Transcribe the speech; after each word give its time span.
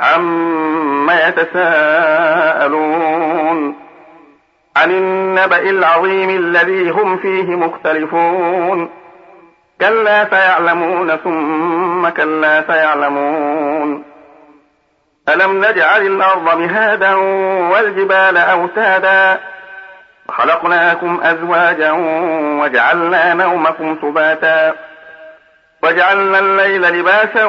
عم 0.00 1.10
يتساءلون. 1.10 2.74
عن 4.76 4.90
النبأ 4.90 5.58
العظيم 5.58 6.30
الذي 6.30 6.90
هم 6.90 7.18
فيه 7.18 7.56
مختلفون. 7.56 8.90
كلا 9.80 10.30
سيعلمون 10.30 11.16
ثم 11.16 12.08
كلا 12.08 12.64
سيعلمون. 12.66 14.04
ألم 15.28 15.64
نجعل 15.64 16.06
الأرض 16.06 16.58
مهادا 16.58 17.14
والجبال 17.72 18.36
أوتادا. 18.36 19.40
وخلقناكم 20.28 21.20
أزواجا 21.22 21.92
وجعلنا 22.62 23.34
نومكم 23.34 23.98
سباتا. 24.02 24.74
وجعلنا 25.84 26.38
الليل 26.38 26.82
لباسا 26.82 27.44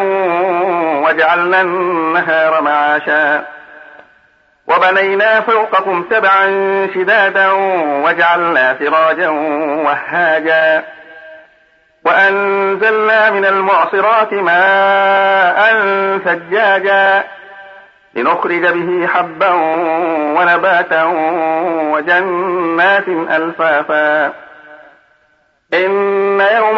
وجعلنا 1.05 1.61
النهار 1.61 2.61
معاشا. 2.61 3.45
وبنينا 4.67 5.41
فوقكم 5.41 6.05
سبعا 6.09 6.47
شدادا 6.95 7.51
وجعلنا 8.05 8.75
سراجا 8.79 9.29
وهاجا. 9.85 10.83
وأنزلنا 12.05 13.29
من 13.29 13.45
المعصرات 13.45 14.33
ماء 14.33 15.59
ثجاجا 16.17 17.23
لنخرج 18.15 18.67
به 18.67 19.07
حبا 19.07 19.51
ونباتا 20.37 21.03
وجنات 21.93 23.07
ألفافا. 23.07 24.33
إن 25.73 26.41
يوم 26.41 26.64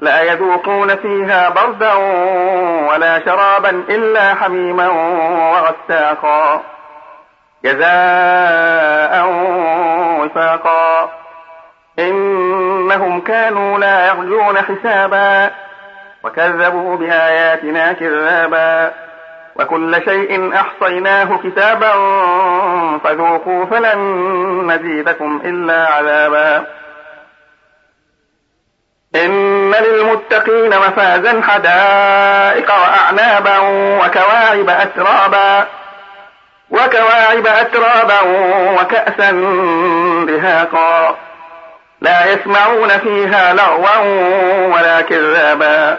لا 0.00 0.22
يذوقون 0.22 0.96
فيها 0.96 1.48
بردا 1.48 1.92
ولا 2.92 3.24
شرابا 3.24 3.70
إلا 3.70 4.34
حميما 4.34 4.88
وغساقا 5.52 6.62
جزاء 7.64 9.26
وفاقا. 10.20 11.10
إنهم 11.98 13.20
كانوا 13.20 13.78
لا 13.78 14.06
يرجون 14.06 14.58
حسابا 14.58 15.50
وكذبوا 16.24 16.96
بآياتنا 16.96 17.92
كذابا. 17.92 18.92
وكل 19.56 20.02
شيء 20.04 20.54
أحصيناه 20.54 21.38
كتابا 21.44 21.92
فذوقوا 23.04 23.64
فلن 23.64 23.98
نزيدكم 24.72 25.40
إلا 25.44 25.86
عذابا. 25.92 26.66
للمتقين 29.80 30.70
مفازا 30.78 31.42
حدائق 31.48 32.72
وأعنابا 32.74 33.58
وكواعب 34.04 34.68
أترابا 34.68 35.66
وكواعب 36.70 37.46
أترابا 37.46 38.20
وكأسا 38.80 39.30
بهاقا 40.26 41.16
لا 42.00 42.32
يسمعون 42.32 42.88
فيها 42.88 43.54
لغوا 43.54 44.74
ولا 44.74 45.00
كذابا. 45.00 45.98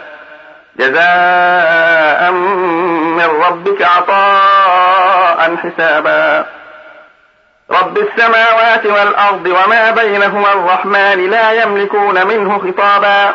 جزاء 0.78 2.30
من 2.30 3.42
ربك 3.46 3.82
عطاء 3.82 5.56
حسابا. 5.56 6.46
رب 7.70 7.98
السماوات 7.98 8.86
والأرض 8.86 9.46
وما 9.46 9.90
بينهما 9.90 10.52
الرحمن 10.52 11.30
لا 11.30 11.52
يملكون 11.52 12.26
منه 12.26 12.58
خطابا. 12.58 13.34